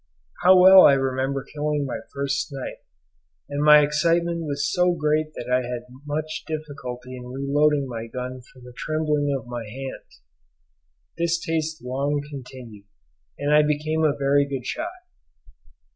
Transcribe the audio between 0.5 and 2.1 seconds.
well I remember killing my